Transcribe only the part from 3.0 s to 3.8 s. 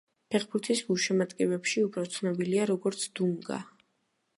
დუნგა.